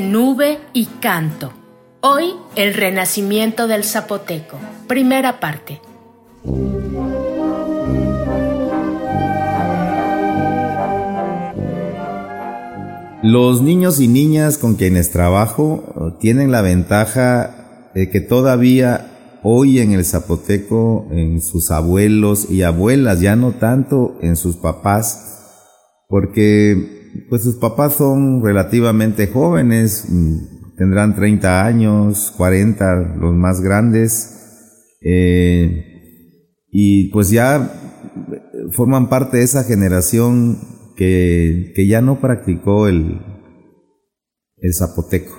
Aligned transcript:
Nube 0.00 0.58
y 0.72 0.86
canto. 0.86 1.52
Hoy 2.00 2.34
el 2.56 2.74
renacimiento 2.74 3.66
del 3.66 3.84
zapoteco. 3.84 4.58
Primera 4.86 5.40
parte. 5.40 5.80
Los 13.22 13.62
niños 13.62 14.00
y 14.00 14.08
niñas 14.08 14.58
con 14.58 14.74
quienes 14.74 15.10
trabajo 15.10 15.82
eh, 15.96 16.16
tienen 16.20 16.52
la 16.52 16.60
ventaja 16.60 17.90
de 17.94 18.10
que 18.10 18.20
todavía 18.20 19.40
hoy 19.42 19.78
en 19.78 19.92
el 19.92 20.04
zapoteco, 20.04 21.06
en 21.10 21.40
sus 21.40 21.70
abuelos 21.70 22.50
y 22.50 22.62
abuelas, 22.62 23.20
ya 23.22 23.34
no 23.34 23.52
tanto 23.52 24.18
en 24.20 24.36
sus 24.36 24.56
papás, 24.56 26.02
porque 26.06 26.93
pues 27.28 27.42
sus 27.42 27.56
papás 27.56 27.94
son 27.94 28.42
relativamente 28.42 29.26
jóvenes, 29.26 30.06
mm, 30.08 30.76
tendrán 30.76 31.14
30 31.14 31.64
años, 31.64 32.32
40 32.36 33.16
los 33.18 33.34
más 33.34 33.60
grandes, 33.60 34.30
eh, 35.00 35.84
y 36.70 37.10
pues 37.10 37.30
ya 37.30 37.70
forman 38.72 39.08
parte 39.08 39.38
de 39.38 39.44
esa 39.44 39.64
generación 39.64 40.58
que, 40.96 41.72
que 41.74 41.86
ya 41.86 42.00
no 42.00 42.20
practicó 42.20 42.88
el, 42.88 43.20
el 44.56 44.74
zapoteco. 44.74 45.38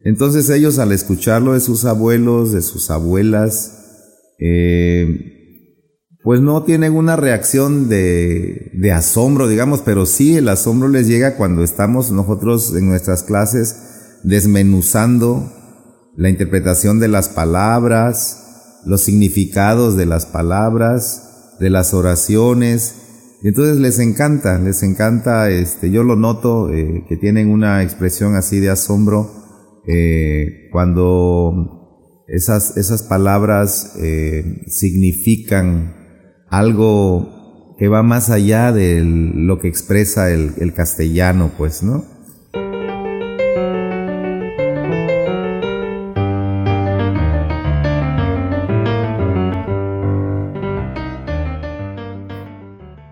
Entonces 0.00 0.48
ellos 0.50 0.78
al 0.78 0.92
escucharlo 0.92 1.54
de 1.54 1.60
sus 1.60 1.84
abuelos, 1.84 2.52
de 2.52 2.62
sus 2.62 2.90
abuelas, 2.90 3.76
eh, 4.38 5.35
pues 6.26 6.40
no 6.40 6.64
tienen 6.64 6.94
una 6.94 7.14
reacción 7.14 7.88
de, 7.88 8.92
asombro, 8.92 9.46
digamos, 9.46 9.82
pero 9.82 10.06
sí 10.06 10.36
el 10.36 10.48
asombro 10.48 10.88
les 10.88 11.06
llega 11.06 11.36
cuando 11.36 11.62
estamos 11.62 12.10
nosotros 12.10 12.74
en 12.74 12.88
nuestras 12.88 13.22
clases 13.22 14.18
desmenuzando 14.24 15.52
la 16.16 16.28
interpretación 16.28 16.98
de 16.98 17.06
las 17.06 17.28
palabras, 17.28 18.80
los 18.84 19.02
significados 19.02 19.96
de 19.96 20.06
las 20.06 20.26
palabras, 20.26 21.54
de 21.60 21.70
las 21.70 21.94
oraciones. 21.94 22.96
Entonces 23.44 23.76
les 23.76 24.00
encanta, 24.00 24.58
les 24.58 24.82
encanta, 24.82 25.48
este, 25.48 25.92
yo 25.92 26.02
lo 26.02 26.16
noto, 26.16 26.72
eh, 26.72 27.04
que 27.08 27.16
tienen 27.16 27.50
una 27.50 27.84
expresión 27.84 28.34
así 28.34 28.58
de 28.58 28.70
asombro 28.70 29.30
eh, 29.86 30.70
cuando 30.72 32.24
esas, 32.26 32.76
esas 32.76 33.04
palabras 33.04 33.94
eh, 34.00 34.64
significan 34.66 35.95
algo 36.48 37.74
que 37.78 37.88
va 37.88 38.02
más 38.02 38.30
allá 38.30 38.72
de 38.72 39.02
lo 39.04 39.58
que 39.58 39.68
expresa 39.68 40.30
el, 40.30 40.54
el 40.58 40.72
castellano, 40.72 41.50
pues, 41.56 41.82
¿no? 41.82 42.04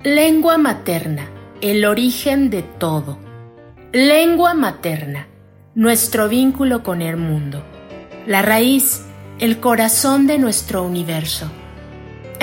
Lengua 0.02 0.58
materna, 0.58 1.28
el 1.60 1.84
origen 1.84 2.50
de 2.50 2.62
todo. 2.62 3.18
Lengua 3.92 4.54
materna, 4.54 5.28
nuestro 5.74 6.28
vínculo 6.28 6.82
con 6.82 7.00
el 7.00 7.16
mundo. 7.16 7.62
La 8.26 8.42
raíz, 8.42 9.02
el 9.38 9.60
corazón 9.60 10.26
de 10.26 10.38
nuestro 10.38 10.82
universo. 10.82 11.50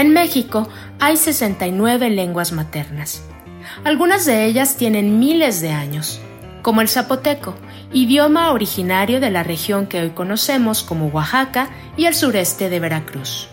En 0.01 0.13
México 0.13 0.67
hay 0.99 1.15
69 1.15 2.09
lenguas 2.09 2.53
maternas. 2.53 3.21
Algunas 3.83 4.25
de 4.25 4.45
ellas 4.45 4.75
tienen 4.75 5.19
miles 5.19 5.61
de 5.61 5.69
años, 5.69 6.19
como 6.63 6.81
el 6.81 6.89
zapoteco, 6.89 7.53
idioma 7.93 8.49
originario 8.49 9.19
de 9.19 9.29
la 9.29 9.43
región 9.43 9.85
que 9.85 10.01
hoy 10.01 10.09
conocemos 10.09 10.81
como 10.81 11.09
Oaxaca 11.09 11.69
y 11.97 12.05
el 12.05 12.15
sureste 12.15 12.67
de 12.67 12.79
Veracruz. 12.79 13.47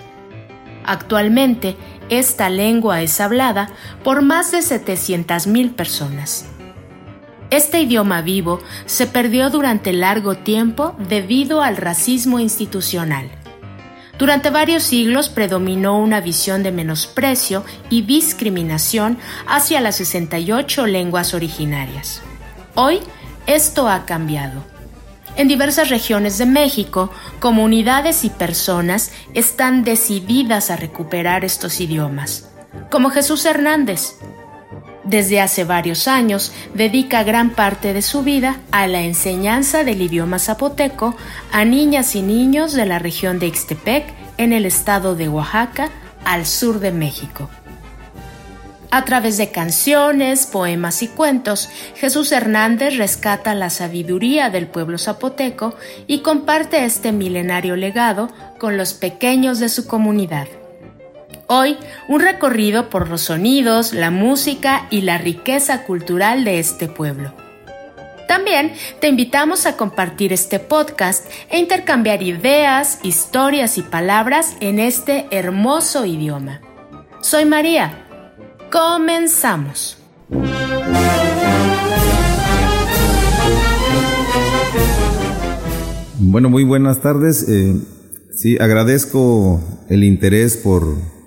Actualmente, 0.86 1.76
esta 2.09 2.48
lengua 2.48 3.03
es 3.03 3.20
hablada 3.20 3.69
por 4.03 4.22
más 4.22 4.50
de 4.50 4.60
700.000 4.60 5.75
personas. 5.75 6.47
Este 7.50 7.82
idioma 7.82 8.22
vivo 8.22 8.60
se 8.86 9.06
perdió 9.06 9.50
durante 9.50 9.92
largo 9.92 10.34
tiempo 10.34 10.97
debido 11.10 11.60
al 11.60 11.76
racismo 11.76 12.41
institucional. 12.41 13.38
Durante 14.19 14.51
varios 14.51 14.83
siglos 14.83 15.29
predominó 15.29 15.99
una 15.99 16.21
visión 16.21 16.65
de 16.65 16.73
menosprecio 16.73 17.65
y 17.89 18.03
discriminación 18.03 19.17
hacia 19.47 19.81
las 19.81 19.97
68 19.97 20.87
lenguas 20.87 21.34
originarias. 21.34 22.21
Hoy 22.75 22.99
esto 23.47 23.89
ha 23.89 24.05
cambiado. 24.07 24.65
En 25.37 25.47
diversas 25.47 25.89
regiones 25.89 26.37
de 26.37 26.47
México, 26.47 27.12
comunidades 27.39 28.25
y 28.25 28.31
personas 28.31 29.12
están 29.34 29.84
decididas 29.84 30.73
a 30.73 30.77
recuperar 30.77 31.45
estos 31.45 31.81
idiomas, 31.81 32.49
como 32.91 33.11
Jesús 33.11 33.45
Hernández. 33.45 34.17
Desde 35.09 35.41
hace 35.41 35.65
varios 35.65 36.07
años 36.07 36.53
dedica 36.75 37.25
gran 37.25 37.49
parte 37.55 37.95
de 37.95 38.03
su 38.03 38.23
vida 38.23 38.61
a 38.73 38.87
la 38.87 39.01
enseñanza 39.01 39.83
del 39.83 40.03
idioma 40.03 40.39
zapoteco 40.39 41.17
a 41.51 41.65
niñas 41.65 42.15
y 42.15 42.21
niños 42.21 42.75
de 42.75 42.85
la 42.85 42.99
región 42.99 43.39
de 43.39 43.47
Ixtepec 43.47 44.05
en 44.37 44.53
el 44.53 44.67
estado 44.67 45.17
de 45.17 45.31
Oaxaca, 45.31 45.89
al 46.27 46.45
sur 46.45 46.78
de 46.78 46.93
México. 46.93 47.49
A 48.91 49.07
través 49.07 49.39
de 49.39 49.51
canciones, 49.51 50.45
poemas 50.45 51.03
y 51.03 51.09
cuentos, 51.09 51.71
Jesús 51.97 52.31
Hernández 52.31 52.99
rescata 52.99 53.54
la 53.54 53.71
sabiduría 53.71 54.51
del 54.51 54.66
pueblo 54.66 54.99
zapoteco 54.99 55.75
y 56.07 56.19
comparte 56.19 56.84
este 56.84 57.13
milenario 57.13 57.77
legado 57.77 58.28
con 58.59 58.77
los 58.77 58.93
pequeños 58.93 59.59
de 59.59 59.71
su 59.71 59.87
comunidad. 59.87 60.49
Hoy, 61.50 61.78
un 62.09 62.21
recorrido 62.21 62.91
por 62.91 63.09
los 63.09 63.22
sonidos, 63.22 63.95
la 63.95 64.10
música 64.10 64.86
y 64.91 65.00
la 65.00 65.16
riqueza 65.16 65.84
cultural 65.84 66.45
de 66.45 66.59
este 66.59 66.89
pueblo. 66.89 67.33
También 68.28 68.74
te 69.00 69.09
invitamos 69.09 69.65
a 69.65 69.74
compartir 69.74 70.34
este 70.34 70.59
podcast 70.59 71.27
e 71.48 71.59
intercambiar 71.59 72.22
ideas, 72.22 72.98
historias 73.03 73.78
y 73.78 73.83
palabras 73.83 74.56
en 74.60 74.78
este 74.78 75.27
hermoso 75.30 76.04
idioma. 76.04 76.60
Soy 77.22 77.47
María. 77.47 78.04
Comenzamos. 78.71 79.97
Bueno, 86.18 86.51
muy 86.51 86.65
buenas 86.65 87.01
tardes. 87.01 87.48
Eh, 87.48 87.74
sí, 88.34 88.59
agradezco 88.60 89.62
el 89.89 90.04
interés 90.04 90.59
por 90.59 91.17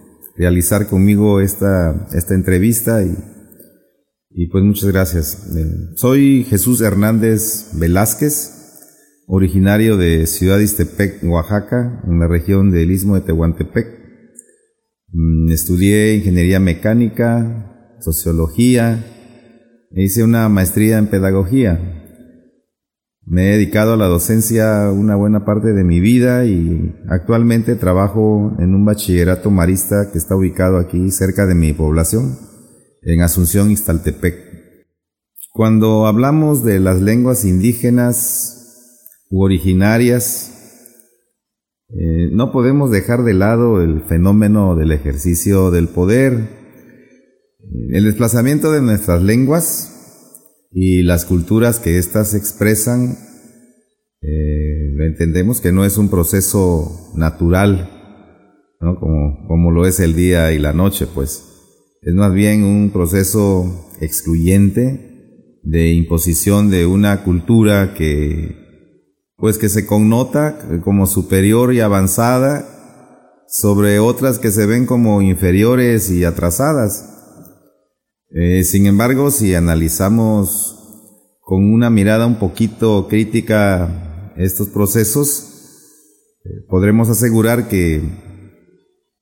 realizar 0.42 0.88
conmigo 0.88 1.40
esta, 1.40 2.08
esta 2.16 2.34
entrevista 2.34 3.04
y, 3.04 3.16
y 4.32 4.48
pues 4.48 4.64
muchas 4.64 4.90
gracias. 4.92 5.56
Eh, 5.56 5.94
soy 5.96 6.46
Jesús 6.50 6.82
Hernández 6.82 7.70
Velázquez, 7.76 8.52
originario 9.28 9.98
de 9.98 10.26
Ciudad 10.26 10.58
Istepec, 10.58 11.24
Oaxaca, 11.26 12.02
en 12.08 12.20
la 12.20 12.28
región 12.28 12.72
del 12.72 12.90
Istmo 12.90 13.14
de 13.14 13.22
Tehuantepec. 13.22 13.88
Mm, 15.10 15.52
estudié 15.52 16.16
ingeniería 16.16 16.60
mecánica, 16.60 17.98
sociología, 18.00 19.06
e 19.92 20.02
hice 20.02 20.24
una 20.24 20.50
maestría 20.50 20.98
en 20.98 21.06
pedagogía. 21.06 22.01
Me 23.26 23.50
he 23.50 23.52
dedicado 23.54 23.94
a 23.94 23.98
la 23.98 24.08
docencia 24.08 24.92
una 24.92 25.16
buena 25.16 25.46
parte 25.46 25.74
de 25.74 25.84
mi 25.84 26.00
vida 26.00 26.46
y 26.46 26.96
actualmente 27.08 27.76
trabajo 27.76 28.56
en 28.58 28.74
un 28.74 28.84
bachillerato 28.84 29.52
marista 29.52 30.12
que 30.12 30.18
está 30.18 30.36
ubicado 30.36 30.78
aquí 30.78 31.12
cerca 31.12 31.46
de 31.46 31.54
mi 31.54 31.72
población, 31.72 32.38
en 33.04 33.22
Asunción, 33.22 33.70
Iztaltepec. 33.70 34.36
Cuando 35.54 36.08
hablamos 36.08 36.64
de 36.64 36.80
las 36.80 37.00
lenguas 37.00 37.46
indígenas 37.46 39.26
u 39.30 39.44
originarias, 39.44 40.52
eh, 41.90 42.30
no 42.32 42.52
podemos 42.52 42.90
dejar 42.90 43.24
de 43.24 43.34
lado 43.34 43.82
el 43.82 44.02
fenómeno 44.02 44.76
del 44.76 44.92
ejercicio 44.92 45.70
del 45.70 45.90
poder, 45.90 46.50
el 47.92 48.04
desplazamiento 48.04 48.72
de 48.72 48.82
nuestras 48.82 49.22
lenguas 49.22 50.01
y 50.72 51.04
las 51.04 51.26
culturas 51.26 51.80
que 51.80 51.98
éstas 51.98 52.34
expresan, 52.34 53.18
eh, 54.22 54.96
entendemos 55.00 55.62
que 55.62 55.72
no 55.72 55.84
es 55.86 55.98
un 55.98 56.10
proceso 56.10 57.12
natural, 57.16 57.90
¿no? 58.80 59.00
como, 59.00 59.48
como 59.48 59.72
lo 59.72 59.86
es 59.86 60.00
el 60.00 60.16
día 60.16 60.52
y 60.54 60.60
la 60.60 60.74
noche, 60.74 61.08
pues 61.14 61.44
es 62.02 62.14
más 62.14 62.34
bien 62.34 62.64
un 62.64 62.92
proceso 62.92 63.90
excluyente 64.00 65.60
de 65.64 65.92
imposición 65.92 66.70
de 66.72 66.86
una 66.86 67.24
cultura 67.24 67.94
que 67.94 68.60
pues 69.38 69.58
que 69.58 69.70
se 69.70 69.88
connota 69.88 70.82
como 70.84 71.08
superior 71.08 71.74
y 71.74 71.80
avanzada 71.80 72.64
sobre 73.48 74.00
otras 74.00 74.38
que 74.38 74.52
se 74.52 74.68
ven 74.68 74.86
como 74.86 75.22
inferiores 75.22 76.12
y 76.12 76.24
atrasadas. 76.24 77.11
Eh, 78.34 78.64
sin 78.64 78.86
embargo, 78.86 79.30
si 79.30 79.56
analizamos 79.56 80.78
con 81.42 81.70
una 81.74 81.90
mirada 81.90 82.26
un 82.26 82.40
poquito 82.40 83.08
crítica 83.10 84.34
estos 84.38 84.70
procesos, 84.70 86.38
eh, 86.46 86.50
podremos 86.70 87.10
asegurar 87.10 87.68
que, 87.68 88.02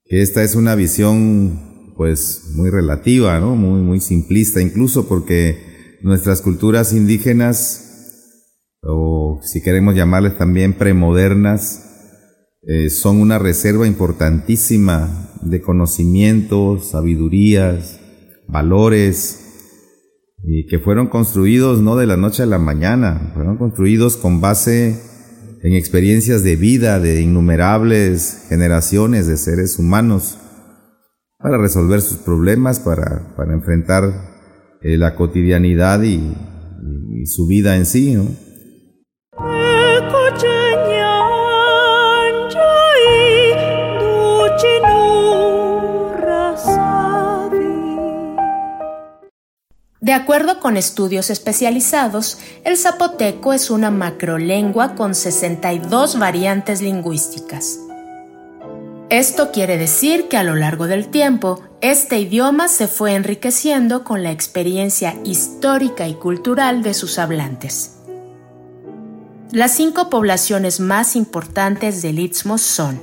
que, 0.06 0.22
esta 0.22 0.44
es 0.44 0.54
una 0.54 0.76
visión 0.76 1.94
pues 1.98 2.52
muy 2.54 2.70
relativa, 2.70 3.40
¿no? 3.40 3.56
muy, 3.56 3.82
muy 3.82 4.00
simplista 4.00 4.62
incluso 4.62 5.08
porque 5.08 5.98
nuestras 6.04 6.42
culturas 6.42 6.94
indígenas, 6.94 8.78
o 8.84 9.42
si 9.44 9.62
queremos 9.64 9.96
llamarles 9.96 10.38
también 10.38 10.74
premodernas, 10.74 11.84
eh, 12.62 12.92
son 12.92 13.22
una 13.22 13.40
reserva 13.40 13.88
importantísima 13.88 15.32
de 15.42 15.62
conocimientos, 15.62 16.92
sabidurías, 16.92 17.99
valores, 18.50 19.46
y 20.44 20.66
que 20.68 20.80
fueron 20.80 21.07
construidos 21.07 21.81
no 21.81 21.96
de 21.96 22.07
la 22.07 22.18
noche 22.18 22.44
a 22.44 22.46
la 22.46 22.60
mañana, 22.60 23.31
fueron 23.34 23.57
construidos 23.57 24.18
con 24.18 24.42
base 24.42 25.00
en 25.62 25.74
experiencias 25.74 26.44
de 26.44 26.56
vida 26.56 27.00
de 27.00 27.22
innumerables 27.22 28.46
generaciones 28.48 29.28
de 29.28 29.38
seres 29.38 29.78
humanos 29.78 30.38
para 31.38 31.57
resolver 31.57 32.01
sus 32.01 32.18
problemas, 32.18 32.80
para, 32.80 33.36
para 33.36 33.54
enfrentar 33.54 34.04
eh, 34.81 34.98
la 34.98 35.16
cotidianidad 35.16 36.04
y, 36.04 36.34
su 37.25 37.48
vida 37.48 37.75
en 37.75 37.86
sí. 37.86 38.18
De 50.01 50.13
acuerdo 50.13 50.62
con 50.62 50.78
estudios 50.78 51.30
especializados, 51.30 52.38
el 52.63 52.78
zapoteco 52.78 53.51
es 53.51 53.69
una 53.69 53.92
macrolengua 53.92 54.96
con 54.96 55.13
62 55.13 56.18
variantes 56.18 56.81
lingüísticas. 56.81 57.80
Esto 59.10 59.51
quiere 59.51 59.78
decir 59.78 60.30
que 60.30 60.38
a 60.38 60.44
lo 60.44 60.56
largo 60.56 60.88
del 60.88 61.10
tiempo, 61.10 61.62
este 61.81 62.18
idioma 62.19 62.69
se 62.69 62.88
fue 62.88 63.16
enriqueciendo 63.16 64.06
con 64.06 64.24
la 64.24 64.31
experiencia 64.31 65.16
histórica 65.25 66.07
y 66.07 66.13
cultural 66.13 66.81
de 66.81 66.94
sus 66.94 67.19
hablantes. 67.19 67.98
Las 69.52 69.72
cinco 69.72 70.10
poblaciones 70.10 70.80
más 70.80 71.16
importantes 71.18 72.02
del 72.02 72.19
Istmo 72.19 72.57
son 72.57 73.02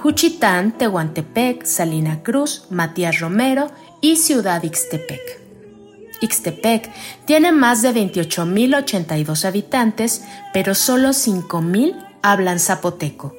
Juchitán, 0.00 0.76
Tehuantepec, 0.76 1.64
Salina 1.64 2.22
Cruz, 2.24 2.64
Matías 2.70 3.20
Romero 3.20 3.70
y 4.00 4.16
Ciudad 4.16 4.62
Ixtepec. 4.62 5.41
Ixtepec 6.22 6.90
tiene 7.26 7.52
más 7.52 7.82
de 7.82 7.92
28.082 7.92 9.44
habitantes, 9.44 10.22
pero 10.52 10.74
solo 10.74 11.10
5.000 11.10 11.94
hablan 12.22 12.58
zapoteco. 12.58 13.34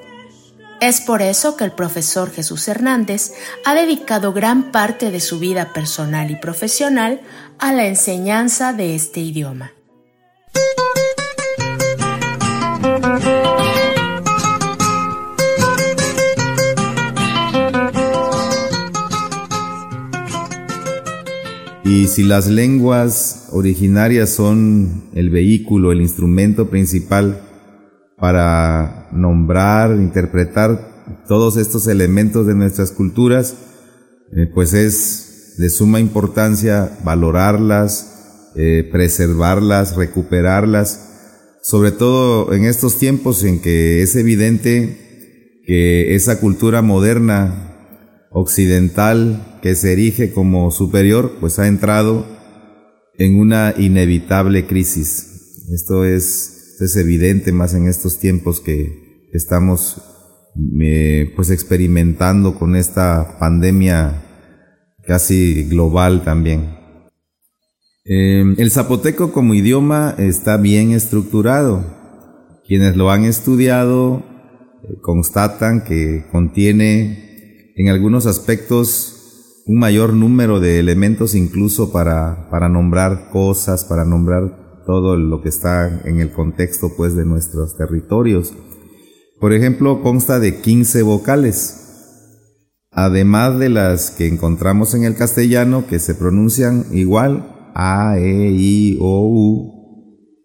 Es 0.82 1.00
por 1.00 1.22
eso 1.22 1.56
que 1.56 1.64
el 1.64 1.72
profesor 1.72 2.30
Jesús 2.30 2.68
Hernández 2.68 3.32
ha 3.64 3.74
dedicado 3.74 4.34
gran 4.34 4.72
parte 4.72 5.12
de 5.12 5.22
su 5.22 5.40
vida 5.40 5.72
personal 5.72 6.30
y 6.30 6.36
profesional 6.36 7.22
a 7.58 7.72
la 7.72 7.86
enseñanza 7.86 8.74
de 8.74 8.96
este 8.96 9.22
idioma. 9.22 9.72
Y 21.86 22.08
si 22.08 22.24
las 22.24 22.48
lenguas 22.48 23.50
originarias 23.52 24.30
son 24.30 25.10
el 25.14 25.30
vehículo, 25.30 25.92
el 25.92 26.00
instrumento 26.00 26.70
principal 26.70 27.42
para 28.18 29.10
nombrar, 29.12 29.98
interpretar 29.98 30.94
todos 31.28 31.58
estos 31.58 31.88
elementos 31.88 32.48
de 32.48 32.56
nuestras 32.56 32.92
culturas, 32.92 33.56
eh, 34.32 34.50
pues 34.54 34.74
es 34.74 35.56
de 35.58 35.70
suma 35.70 36.00
importancia 36.00 36.98
valorarlas, 37.04 38.52
eh, 38.56 38.88
preservarlas, 38.90 39.98
recuperarlas, 39.98 41.10
sobre 41.62 41.92
todo 41.92 42.54
en 42.54 42.64
estos 42.64 42.98
tiempos 42.98 43.44
en 43.44 43.60
que 43.60 44.02
es 44.02 44.16
evidente 44.16 45.62
que 45.66 46.16
esa 46.16 46.40
cultura 46.40 46.82
moderna 46.82 47.73
occidental 48.34 49.60
que 49.62 49.76
se 49.76 49.94
erige 49.94 50.34
como 50.34 50.72
superior, 50.72 51.38
pues 51.40 51.60
ha 51.60 51.68
entrado 51.68 52.26
en 53.18 53.40
una 53.40 53.74
inevitable 53.78 54.66
crisis. 54.66 55.66
Esto 55.72 56.04
es, 56.04 56.78
es 56.80 56.96
evidente 56.98 57.52
más 57.52 57.74
en 57.74 57.88
estos 57.88 58.20
tiempos 58.20 58.60
que 58.60 59.30
estamos 59.32 60.02
eh, 60.80 61.32
pues 61.36 61.50
experimentando 61.50 62.56
con 62.56 62.76
esta 62.76 63.38
pandemia 63.40 64.24
casi 65.06 65.64
global 65.64 66.24
también. 66.24 66.78
Em, 68.06 68.56
el 68.58 68.70
zapoteco 68.70 69.32
como 69.32 69.54
idioma 69.54 70.16
está 70.18 70.58
bien 70.58 70.92
estructurado. 70.92 71.86
Quienes 72.68 72.96
lo 72.96 73.12
han 73.12 73.24
estudiado 73.24 74.24
eh, 74.84 75.00
constatan 75.02 75.84
que 75.84 76.26
contiene 76.32 77.33
en 77.76 77.90
algunos 77.90 78.26
aspectos 78.26 79.64
un 79.66 79.80
mayor 79.80 80.14
número 80.14 80.60
de 80.60 80.80
elementos 80.80 81.36
incluso 81.36 81.92
para, 81.92 82.50
para 82.50 82.70
nombrar 82.70 83.30
cosas, 83.32 83.86
para 83.86 84.04
nombrar 84.06 84.84
todo 84.86 85.16
lo 85.16 85.42
que 85.42 85.50
está 85.50 86.02
en 86.06 86.20
el 86.20 86.32
contexto 86.32 86.92
pues 86.96 87.16
de 87.16 87.26
nuestros 87.26 87.78
territorios. 87.78 88.54
Por 89.40 89.54
ejemplo, 89.54 90.02
consta 90.02 90.40
de 90.40 90.60
15 90.60 91.02
vocales, 91.04 91.80
además 92.92 93.58
de 93.60 93.70
las 93.70 94.12
que 94.12 94.28
encontramos 94.28 94.94
en 94.94 95.04
el 95.04 95.16
castellano 95.16 95.88
que 95.88 96.00
se 96.00 96.16
pronuncian 96.16 96.86
igual, 96.92 97.72
A, 97.76 98.18
E, 98.20 98.52
I, 98.52 98.98
O, 99.00 99.28
U. 99.28 99.74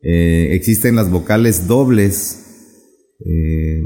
Eh, 0.02 0.54
existen 0.54 0.96
las 0.96 1.10
vocales 1.10 1.66
dobles, 1.66 2.44
eh, 3.24 3.82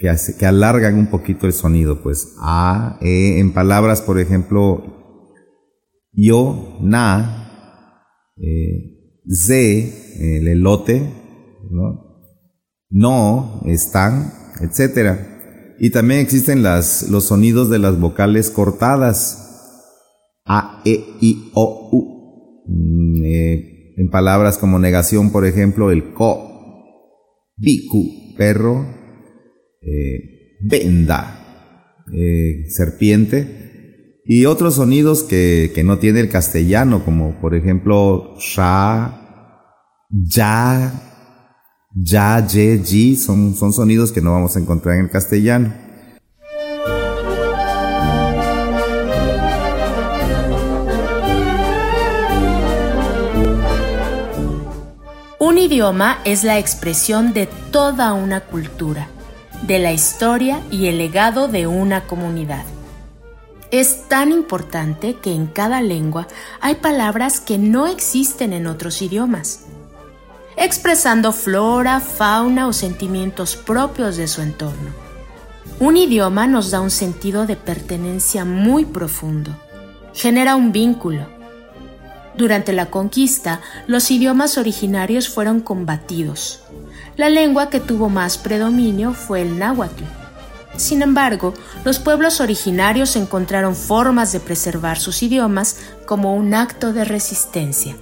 que, 0.00 0.46
alargan 0.46 0.96
un 0.96 1.08
poquito 1.08 1.46
el 1.46 1.52
sonido, 1.52 2.02
pues 2.02 2.34
A, 2.38 2.98
E, 3.02 3.38
en 3.38 3.52
palabras, 3.52 4.00
por 4.00 4.18
ejemplo, 4.18 4.82
yo, 6.12 6.78
na, 6.80 8.02
eh, 8.38 9.20
el 10.18 10.48
elote, 10.48 11.02
¿no? 11.70 12.10
no, 12.88 13.60
están, 13.66 14.32
etcétera. 14.62 15.76
Y 15.78 15.90
también 15.90 16.20
existen 16.20 16.62
las, 16.62 17.08
los 17.10 17.24
sonidos 17.24 17.68
de 17.68 17.78
las 17.78 18.00
vocales 18.00 18.50
cortadas. 18.50 19.46
A, 20.46 20.82
E, 20.86 21.04
I, 21.20 21.50
O, 21.52 21.90
U. 21.92 22.64
Mm, 22.66 23.24
eh, 23.24 23.94
en 23.98 24.08
palabras 24.08 24.56
como 24.56 24.78
negación, 24.78 25.30
por 25.30 25.44
ejemplo, 25.44 25.90
el 25.90 26.14
co, 26.14 26.48
biku, 27.56 28.34
perro, 28.38 28.99
eh, 29.82 30.58
venda, 30.60 32.04
eh, 32.12 32.64
serpiente, 32.68 34.20
y 34.24 34.44
otros 34.46 34.76
sonidos 34.76 35.22
que, 35.22 35.72
que, 35.74 35.82
no 35.82 35.98
tiene 35.98 36.20
el 36.20 36.28
castellano, 36.28 37.04
como 37.04 37.40
por 37.40 37.54
ejemplo 37.54 38.36
sha, 38.38 39.20
ya, 40.10 41.10
ya, 41.94 42.46
ye, 42.46 42.78
ji, 42.84 43.16
son, 43.16 43.54
son 43.54 43.72
sonidos 43.72 44.12
que 44.12 44.20
no 44.20 44.32
vamos 44.32 44.56
a 44.56 44.60
encontrar 44.60 44.96
en 44.96 45.04
el 45.06 45.10
castellano. 45.10 45.74
Un 55.38 55.58
idioma 55.58 56.18
es 56.24 56.44
la 56.44 56.58
expresión 56.58 57.32
de 57.32 57.48
toda 57.72 58.12
una 58.12 58.40
cultura, 58.40 59.08
de 59.62 59.78
la 59.78 59.92
historia 59.92 60.60
y 60.70 60.86
el 60.86 60.98
legado 60.98 61.48
de 61.48 61.66
una 61.66 62.06
comunidad. 62.06 62.64
Es 63.70 64.08
tan 64.08 64.32
importante 64.32 65.14
que 65.14 65.32
en 65.32 65.46
cada 65.46 65.80
lengua 65.80 66.26
hay 66.60 66.76
palabras 66.76 67.40
que 67.40 67.58
no 67.58 67.86
existen 67.86 68.52
en 68.52 68.66
otros 68.66 69.00
idiomas 69.00 69.66
expresando 70.60 71.32
flora, 71.32 72.00
fauna 72.00 72.68
o 72.68 72.74
sentimientos 72.74 73.56
propios 73.56 74.18
de 74.18 74.28
su 74.28 74.42
entorno. 74.42 74.90
Un 75.78 75.96
idioma 75.96 76.46
nos 76.46 76.70
da 76.70 76.82
un 76.82 76.90
sentido 76.90 77.46
de 77.46 77.56
pertenencia 77.56 78.44
muy 78.44 78.84
profundo, 78.84 79.56
genera 80.12 80.56
un 80.56 80.70
vínculo. 80.70 81.26
Durante 82.36 82.74
la 82.74 82.90
conquista, 82.90 83.62
los 83.86 84.10
idiomas 84.10 84.58
originarios 84.58 85.30
fueron 85.30 85.60
combatidos. 85.60 86.60
La 87.16 87.28
lengua 87.28 87.70
que 87.70 87.80
tuvo 87.80 88.08
más 88.08 88.38
predominio 88.38 89.12
fue 89.12 89.42
el 89.42 89.58
náhuatl. 89.58 90.04
Sin 90.76 91.02
embargo, 91.02 91.52
los 91.84 91.98
pueblos 91.98 92.40
originarios 92.40 93.16
encontraron 93.16 93.74
formas 93.74 94.32
de 94.32 94.40
preservar 94.40 94.98
sus 94.98 95.22
idiomas 95.22 95.76
como 96.06 96.34
un 96.34 96.54
acto 96.54 96.92
de 96.92 97.04
resistencia. 97.04 97.96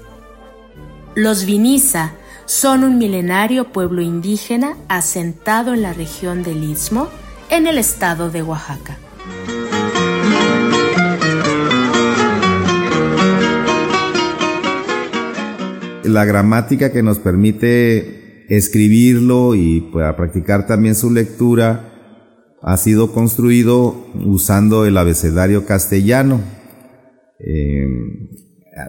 Los 1.15 1.45
Vinisa 1.45 2.12
son 2.45 2.85
un 2.85 2.99
milenario 2.99 3.73
pueblo 3.73 4.00
indígena 4.03 4.77
asentado 4.88 5.75
en 5.75 5.83
la 5.83 5.93
región 5.93 6.43
del 6.43 6.62
Istmo, 6.62 7.09
en 7.50 7.67
el 7.67 7.79
estado 7.79 8.31
de 8.31 8.43
Oaxaca. 8.43 8.97
La 16.05 16.25
gramática 16.25 16.93
que 16.93 17.03
nos 17.03 17.19
permite 17.19 18.17
escribirlo 18.49 19.55
y 19.55 19.83
para 19.93 20.17
practicar 20.17 20.67
también 20.67 20.95
su 20.95 21.11
lectura 21.11 21.95
ha 22.62 22.76
sido 22.76 23.12
construido 23.12 24.07
usando 24.25 24.85
el 24.85 24.97
abecedario 24.97 25.64
castellano, 25.64 26.40
eh, 27.38 27.87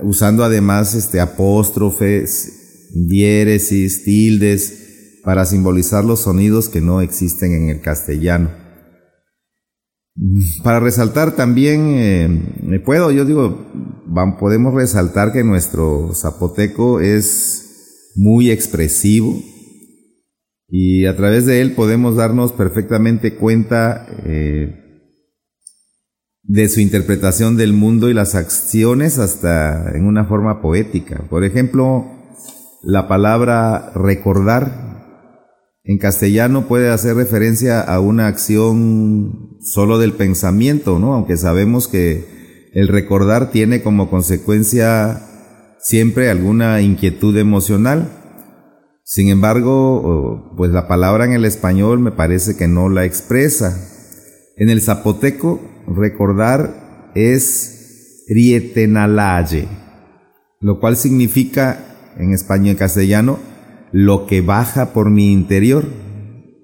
usando 0.01 0.43
además 0.43 0.95
este, 0.95 1.19
apóstrofes, 1.19 2.89
diéresis, 2.95 4.03
tildes, 4.03 5.19
para 5.23 5.45
simbolizar 5.45 6.05
los 6.05 6.21
sonidos 6.21 6.69
que 6.69 6.81
no 6.81 7.01
existen 7.01 7.53
en 7.53 7.69
el 7.69 7.81
castellano. 7.81 8.49
Para 10.63 10.79
resaltar 10.79 11.35
también, 11.35 11.89
eh, 11.91 12.79
puedo, 12.83 13.11
yo 13.11 13.25
digo, 13.25 13.67
podemos 14.39 14.73
resaltar 14.73 15.31
que 15.31 15.43
nuestro 15.43 16.13
zapoteco 16.15 16.99
es 16.99 17.68
muy 18.19 18.51
expresivo 18.51 19.41
y 20.67 21.05
a 21.05 21.15
través 21.15 21.45
de 21.45 21.61
él 21.61 21.71
podemos 21.71 22.17
darnos 22.17 22.51
perfectamente 22.51 23.35
cuenta 23.35 24.05
eh, 24.25 24.75
de 26.43 26.67
su 26.67 26.81
interpretación 26.81 27.55
del 27.55 27.71
mundo 27.71 28.09
y 28.09 28.13
las 28.13 28.35
acciones 28.35 29.19
hasta 29.19 29.91
en 29.95 30.05
una 30.05 30.25
forma 30.25 30.61
poética. 30.61 31.23
Por 31.29 31.45
ejemplo, 31.45 32.07
la 32.83 33.07
palabra 33.07 33.93
recordar 33.95 35.77
en 35.85 35.97
castellano 35.97 36.67
puede 36.67 36.89
hacer 36.89 37.15
referencia 37.15 37.79
a 37.79 38.01
una 38.01 38.27
acción 38.27 39.57
solo 39.61 39.97
del 39.97 40.11
pensamiento, 40.11 40.99
¿no? 40.99 41.13
Aunque 41.13 41.37
sabemos 41.37 41.87
que 41.87 42.69
el 42.73 42.89
recordar 42.89 43.49
tiene 43.51 43.81
como 43.81 44.09
consecuencia 44.09 45.28
siempre 45.79 46.29
alguna 46.29 46.81
inquietud 46.81 47.35
emocional. 47.37 48.09
Sin 49.03 49.29
embargo, 49.29 50.53
pues 50.55 50.71
la 50.71 50.87
palabra 50.87 51.25
en 51.25 51.33
el 51.33 51.45
español 51.45 51.99
me 51.99 52.11
parece 52.11 52.55
que 52.55 52.67
no 52.67 52.89
la 52.89 53.05
expresa. 53.05 53.75
En 54.55 54.69
el 54.69 54.81
zapoteco, 54.81 55.61
recordar 55.87 57.11
es 57.15 58.25
rietenalaye, 58.27 59.67
lo 60.59 60.79
cual 60.79 60.95
significa 60.95 62.13
en 62.17 62.33
español 62.33 62.75
y 62.75 62.77
castellano, 62.77 63.39
lo 63.91 64.27
que 64.27 64.41
baja 64.41 64.93
por 64.93 65.09
mi 65.09 65.31
interior. 65.31 65.85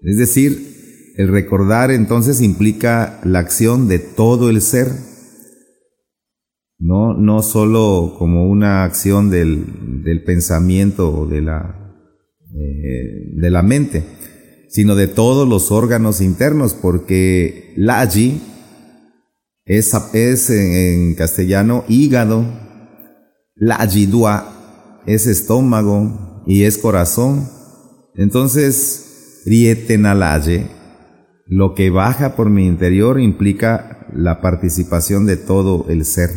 Es 0.03 0.17
decir, 0.17 1.13
el 1.17 1.29
recordar 1.29 1.89
entonces 1.89 2.41
implica 2.41 3.19
la 3.24 3.39
acción 3.39 3.88
de 3.88 3.98
todo 4.00 4.50
el 4.50 4.62
ser, 4.62 4.91
no, 6.77 7.13
no 7.13 7.41
solo 7.41 8.15
como 8.17 8.50
una 8.50 8.84
acción 8.84 9.29
del, 9.29 10.03
del 10.03 10.24
pensamiento 10.24 11.13
o 11.13 11.25
de 11.25 11.41
la, 11.41 11.96
eh, 12.53 13.32
de 13.34 13.50
la 13.50 13.62
mente, 13.62 14.03
sino 14.70 14.96
de 14.96 15.08
todos 15.08 15.48
los 15.48 15.72
órganos 15.72 16.22
internos, 16.22 16.74
porque 16.74 17.74
la 17.77 18.01
allí 18.01 18.41
es, 19.65 19.94
es 20.13 20.50
en, 20.50 21.15
castellano 21.15 21.84
hígado, 21.88 22.46
la 23.55 23.88
dua 24.10 25.01
es 25.05 25.27
estómago 25.27 26.44
y 26.46 26.63
es 26.63 26.77
corazón. 26.77 27.50
Entonces, 28.15 29.41
rietenalaye, 29.46 30.67
lo 31.48 31.74
que 31.74 31.89
baja 31.89 32.36
por 32.36 32.50
mi 32.50 32.65
interior 32.67 33.20
implica 33.20 34.08
la 34.13 34.41
participación 34.41 35.25
de 35.25 35.38
todo 35.38 35.86
el 35.89 36.05
ser. 36.05 36.29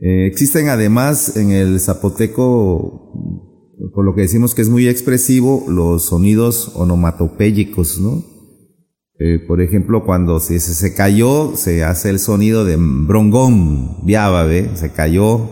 Eh, 0.00 0.26
existen 0.26 0.68
además 0.68 1.36
en 1.36 1.50
el 1.50 1.80
zapoteco, 1.80 3.12
por 3.94 4.04
lo 4.04 4.14
que 4.14 4.22
decimos 4.22 4.54
que 4.54 4.62
es 4.62 4.68
muy 4.68 4.88
expresivo, 4.88 5.64
los 5.68 6.04
sonidos 6.04 6.72
onomatopéyicos, 6.74 8.00
¿no? 8.00 8.24
Eh, 9.20 9.40
por 9.48 9.60
ejemplo, 9.60 10.04
cuando 10.04 10.38
se, 10.38 10.60
se, 10.60 10.94
cayó, 10.94 11.56
se 11.56 11.82
hace 11.82 12.10
el 12.10 12.20
sonido 12.20 12.64
de 12.64 12.76
brongón, 12.78 14.04
viaba, 14.04 14.46
Se 14.74 14.92
cayó, 14.92 15.50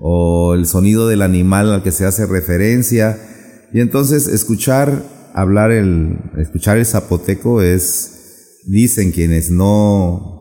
o 0.00 0.54
el 0.54 0.66
sonido 0.66 1.06
del 1.06 1.22
animal 1.22 1.72
al 1.72 1.82
que 1.84 1.92
se 1.92 2.04
hace 2.04 2.26
referencia. 2.26 3.16
Y 3.72 3.80
entonces 3.80 4.26
escuchar 4.26 5.04
hablar 5.34 5.70
el, 5.70 6.18
escuchar 6.38 6.78
el 6.78 6.86
zapoteco 6.86 7.62
es, 7.62 8.62
dicen 8.66 9.12
quienes 9.12 9.50
no, 9.50 10.35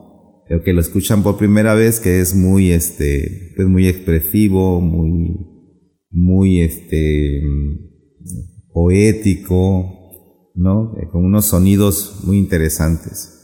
que 0.47 0.73
lo 0.73 0.81
escuchan 0.81 1.23
por 1.23 1.37
primera 1.37 1.73
vez, 1.73 1.99
que 1.99 2.21
es 2.21 2.35
muy, 2.35 2.71
este, 2.71 3.53
pues 3.55 3.67
muy 3.67 3.87
expresivo, 3.87 4.79
muy, 4.79 5.35
muy, 6.09 6.61
este, 6.61 7.41
poético, 8.71 10.51
¿no? 10.53 10.93
Con 11.11 11.25
unos 11.25 11.45
sonidos 11.45 12.21
muy 12.25 12.37
interesantes. 12.37 13.34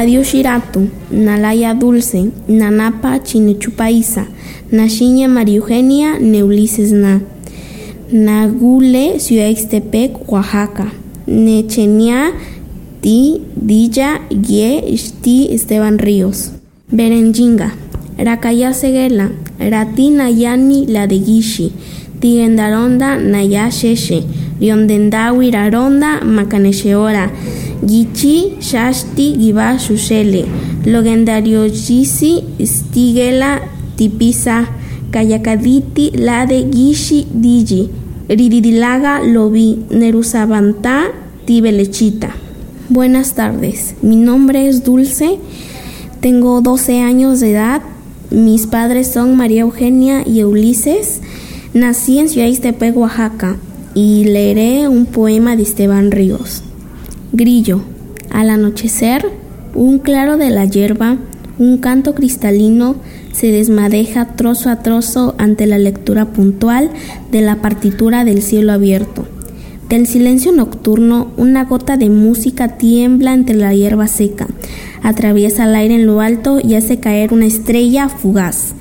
Shiratu, 0.00 0.88
Nalaya 1.10 1.74
Dulce, 1.74 2.30
Nanapa 2.48 3.22
Chinichupaisa, 3.22 4.26
Nashiña 4.72 5.28
María 5.28 5.56
Eugenia, 5.58 6.18
Neulises 6.18 6.92
Na, 6.92 7.20
Nagule, 8.10 9.20
Ciudad 9.20 9.48
Ixtepec, 9.48 10.26
Oaxaca, 10.26 10.92
Nechenia, 11.26 12.32
Ti, 13.02 13.42
Dilla, 13.54 14.22
Gie, 14.30 14.96
Sti, 14.96 15.52
Esteban 15.52 15.98
Ríos, 15.98 16.52
Berenjinga, 16.90 17.74
Rakaya 18.16 18.72
Seguela, 18.72 19.30
Rati 19.58 20.10
Nayani, 20.10 20.86
La 20.86 21.06
de 21.06 21.20
Gishi, 21.20 21.72
Tigendaronda, 22.20 23.18
Naya 23.18 23.70
Sheshe, 23.70 24.24
Riondendawi 24.60 25.50
Raronda, 25.50 26.20
Macanesheora, 26.22 27.30
Gichi 27.82 28.56
Shashti 28.60 29.36
Giba 29.38 29.78
Shushele, 29.78 30.44
Logendario 30.84 31.66
Gisi 31.68 32.44
Stigela 32.60 33.60
Tipisa, 33.96 34.68
Kayakaditi 35.10 36.10
Lade 36.18 36.70
Gishi 36.70 37.24
Digi, 37.24 37.88
Rididilaga 38.28 39.20
Lobi. 39.24 39.86
Nerusabanta 39.90 41.08
Tibelechita. 41.46 42.34
Buenas 42.90 43.34
tardes, 43.34 43.94
mi 44.02 44.16
nombre 44.16 44.68
es 44.68 44.84
Dulce, 44.84 45.38
tengo 46.20 46.60
12 46.60 47.00
años 47.00 47.40
de 47.40 47.52
edad, 47.52 47.82
mis 48.30 48.66
padres 48.66 49.10
son 49.12 49.36
María 49.36 49.62
Eugenia 49.62 50.22
y 50.26 50.42
Ulises, 50.42 51.20
nací 51.72 52.18
en 52.18 52.28
Ciudad 52.28 52.48
Iztepec, 52.48 52.96
Oaxaca, 52.96 53.56
y 53.94 54.24
leeré 54.24 54.88
un 54.88 55.06
poema 55.06 55.56
de 55.56 55.62
Esteban 55.62 56.10
Ríos. 56.10 56.62
Grillo, 57.32 57.80
al 58.30 58.50
anochecer, 58.50 59.24
un 59.74 60.00
claro 60.00 60.36
de 60.36 60.50
la 60.50 60.64
hierba, 60.64 61.16
un 61.58 61.78
canto 61.78 62.14
cristalino 62.14 62.96
se 63.32 63.52
desmadeja 63.52 64.34
trozo 64.34 64.68
a 64.68 64.82
trozo 64.82 65.36
ante 65.38 65.66
la 65.66 65.78
lectura 65.78 66.32
puntual 66.32 66.90
de 67.30 67.40
la 67.42 67.56
partitura 67.56 68.24
del 68.24 68.42
cielo 68.42 68.72
abierto. 68.72 69.26
Del 69.88 70.08
silencio 70.08 70.50
nocturno, 70.50 71.30
una 71.36 71.64
gota 71.64 71.96
de 71.96 72.10
música 72.10 72.76
tiembla 72.78 73.32
entre 73.32 73.56
la 73.56 73.74
hierba 73.74 74.08
seca, 74.08 74.48
atraviesa 75.02 75.64
el 75.64 75.74
aire 75.76 75.94
en 75.94 76.06
lo 76.06 76.20
alto 76.20 76.58
y 76.62 76.74
hace 76.74 76.98
caer 76.98 77.32
una 77.32 77.46
estrella 77.46 78.08
fugaz. 78.08 78.74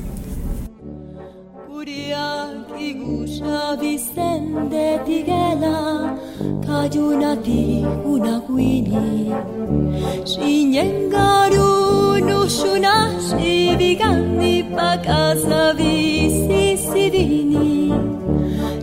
Kayunati 6.68 7.86
unaguini 8.06 9.34
Shinyengaru 10.26 12.18
nushuna 12.20 13.12
shibigani 13.30 14.64
pakasavi 14.64 16.32
sisidini 16.48 17.94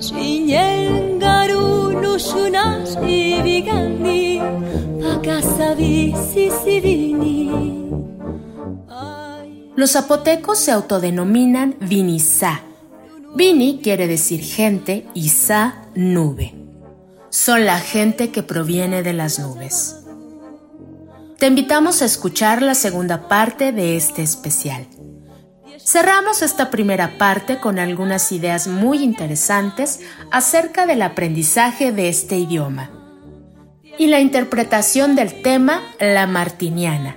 Shinyengaru 0.01 1.93
nushuna 2.03 2.87
shibigani 2.87 4.43
pakasavi 5.03 6.15
sisidini 6.33 7.37
Los 9.77 9.93
zapotecos 9.93 10.59
se 10.59 10.73
autodenominan 10.73 11.75
Vinizá. 11.81 12.63
Vini 13.37 13.79
quiere 13.83 14.07
decir 14.09 14.41
gente 14.41 15.07
y 15.13 15.29
Sa 15.29 15.83
nube 15.95 16.66
son 17.37 17.67
la 17.67 17.81
gente 17.81 18.31
que 18.31 18.43
proviene 18.43 19.03
de 19.03 19.13
las 19.13 19.39
nubes. 19.39 19.97
Te 21.39 21.49
invitamos 21.49 22.01
a 22.01 22.07
escuchar 22.07 22.63
la 22.63 22.75
segunda 22.75 23.29
parte 23.29 23.73
de 23.73 23.95
este 23.99 24.23
especial. 24.23 24.87
Cerramos 25.79 26.41
esta 26.41 26.71
primera 26.71 27.19
parte 27.19 27.59
con 27.59 27.79
algunas 27.79 28.33
ideas 28.33 28.69
muy 28.69 29.03
interesantes 29.03 30.01
acerca 30.33 30.87
del 30.87 31.03
aprendizaje 31.03 31.93
de 31.93 32.09
este 32.09 32.39
idioma 32.39 32.91
y 33.99 34.07
la 34.07 34.21
interpretación 34.21 35.15
del 35.15 35.43
tema 35.43 35.83
La 36.01 36.27
Martiniana, 36.27 37.17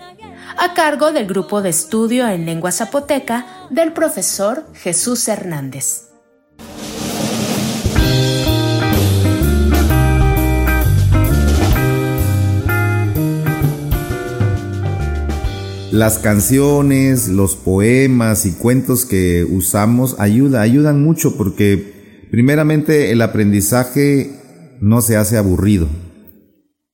a 0.57 0.73
cargo 0.73 1.13
del 1.13 1.27
grupo 1.27 1.61
de 1.61 1.69
estudio 1.69 2.27
en 2.27 2.45
lengua 2.45 2.73
zapoteca 2.73 3.45
del 3.69 3.93
profesor 3.93 4.67
Jesús 4.73 5.29
Hernández. 5.29 6.08
Las 15.99 16.17
canciones, 16.17 17.27
los 17.27 17.57
poemas 17.57 18.45
y 18.45 18.53
cuentos 18.53 19.03
que 19.03 19.43
usamos 19.43 20.15
ayuda, 20.17 20.61
ayudan 20.61 21.03
mucho 21.03 21.35
porque 21.35 22.27
primeramente 22.31 23.11
el 23.11 23.21
aprendizaje 23.21 24.31
no 24.79 25.01
se 25.01 25.17
hace 25.17 25.35
aburrido 25.35 25.89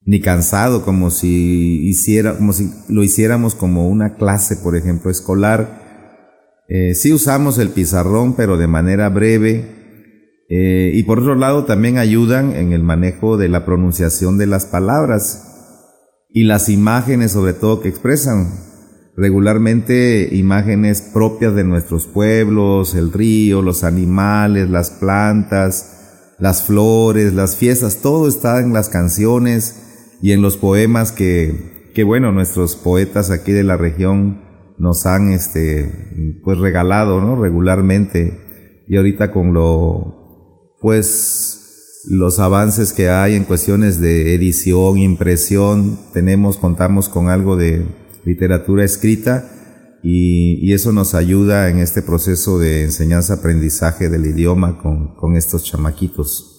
ni 0.08 0.22
cansado 0.22 0.84
como 0.84 1.12
si 1.12 1.88
hiciera, 1.88 2.36
como 2.36 2.54
si 2.54 2.72
lo 2.90 3.04
hiciéramos 3.04 3.54
como 3.54 3.90
una 3.90 4.16
clase, 4.16 4.56
por 4.56 4.76
ejemplo, 4.76 5.12
escolar. 5.12 6.64
Eh, 6.68 6.96
sí 6.96 7.14
usamos 7.14 7.60
el 7.60 7.70
pizarrón, 7.70 8.36
pero 8.36 8.58
de 8.58 8.68
manera 8.68 9.10
breve. 9.10 10.44
Eh, 10.50 10.92
y 10.94 11.04
por 11.04 11.20
otro 11.20 11.36
lado 11.36 11.66
también 11.66 11.98
ayudan 11.98 12.56
en 12.56 12.72
el 12.72 12.84
manejo 12.84 13.38
de 13.38 13.50
la 13.50 13.66
pronunciación 13.66 14.38
de 14.38 14.46
las 14.46 14.66
palabras 14.66 15.44
y 16.30 16.44
las 16.44 16.70
imágenes 16.70 17.32
sobre 17.32 17.54
todo 17.54 17.82
que 17.82 17.90
expresan 17.90 18.75
regularmente 19.18 20.30
imágenes 20.32 21.02
propias 21.02 21.56
de 21.56 21.64
nuestros 21.64 22.08
pueblos, 22.08 22.96
el 22.96 23.14
río, 23.14 23.62
los 23.62 23.84
animales, 23.84 24.70
las 24.70 24.92
plantas, 24.92 26.36
las 26.38 26.64
flores, 26.64 27.34
las 27.34 27.56
fiestas, 27.56 28.02
todo 28.02 28.28
está 28.28 28.60
en 28.60 28.74
las 28.74 28.90
canciones 28.90 30.18
y 30.22 30.34
en 30.34 30.42
los 30.42 30.58
poemas 30.58 31.12
que, 31.12 31.92
que 31.94 32.04
bueno, 32.04 32.32
nuestros 32.32 32.76
poetas 32.76 33.32
aquí 33.32 33.52
de 33.52 33.64
la 33.64 33.78
región 33.78 34.44
nos 34.78 35.06
han 35.06 35.30
este 35.30 36.40
pues 36.44 36.58
regalado, 36.58 37.22
¿no? 37.22 37.42
regularmente 37.42 38.84
y 38.88 38.98
ahorita 38.98 39.32
con 39.32 39.54
lo 39.54 40.76
pues 40.82 42.04
los 42.10 42.40
avances 42.40 42.94
que 42.94 43.10
hay 43.10 43.36
en 43.36 43.46
cuestiones 43.46 44.00
de 44.00 44.36
edición, 44.36 44.98
impresión, 44.98 45.98
tenemos 46.14 46.58
contamos 46.58 47.08
con 47.08 47.30
algo 47.30 47.56
de 47.56 47.86
literatura 48.26 48.84
escrita 48.84 49.50
y, 50.04 50.74
eso 50.74 50.92
nos 50.92 51.16
ayuda 51.16 51.70
en 51.70 51.80
este 51.80 52.02
proceso 52.02 52.60
de 52.60 52.84
enseñanza-aprendizaje 52.84 54.10
del 54.10 54.26
idioma 54.26 54.78
con, 54.78 55.16
con 55.16 55.36
estos 55.36 55.64
chamaquitos. 55.64 56.52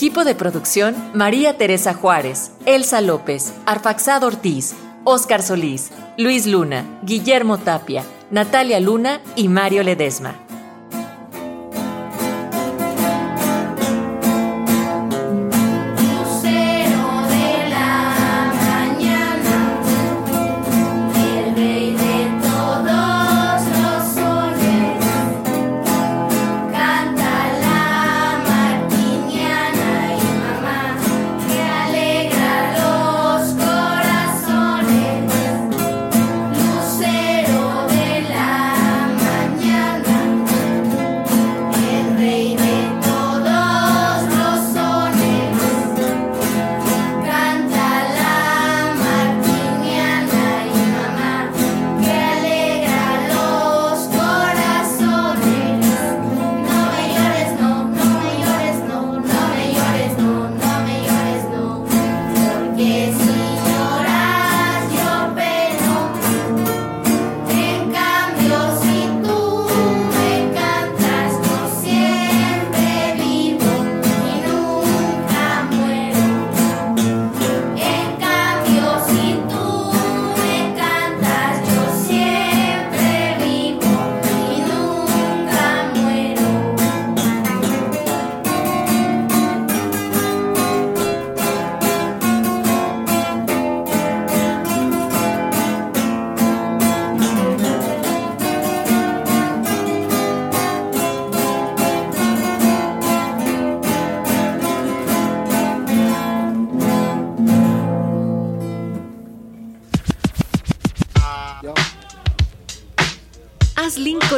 Equipo 0.00 0.24
de 0.24 0.34
producción, 0.34 0.96
María 1.12 1.58
Teresa 1.58 1.92
Juárez, 1.92 2.52
Elsa 2.64 3.02
López, 3.02 3.52
Arfaxado 3.66 4.28
Ortiz, 4.28 4.74
Óscar 5.04 5.42
Solís, 5.42 5.90
Luis 6.16 6.46
Luna, 6.46 6.86
Guillermo 7.02 7.58
Tapia, 7.58 8.02
Natalia 8.30 8.80
Luna 8.80 9.20
y 9.36 9.48
Mario 9.48 9.82
Ledesma. 9.82 10.36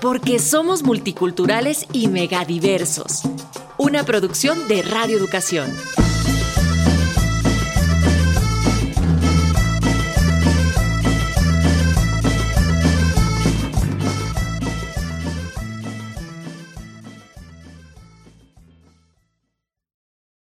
porque 0.00 0.38
somos 0.38 0.82
multiculturales 0.82 1.86
y 1.92 2.08
megadiversos. 2.08 3.22
Una 3.76 4.04
producción 4.04 4.68
de 4.68 4.82
Radio 4.82 5.16
Educación. 5.16 5.70